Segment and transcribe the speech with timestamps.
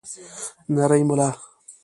[0.75, 1.29] نرۍ ملا